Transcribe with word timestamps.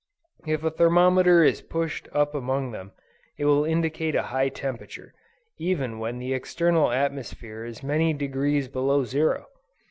If 0.47 0.63
a 0.63 0.71
thermometer 0.71 1.43
is 1.43 1.61
pushed 1.61 2.07
up 2.11 2.33
among 2.33 2.71
them, 2.71 2.91
it 3.37 3.45
will 3.45 3.63
indicate 3.63 4.15
a 4.15 4.23
high 4.33 4.49
temperature, 4.49 5.13
even 5.59 5.99
when 5.99 6.17
the 6.17 6.33
external 6.33 6.91
atmosphere 6.91 7.63
is 7.65 7.83
many 7.83 8.11
degrees 8.13 8.67
below 8.67 9.03
zero. 9.03 9.45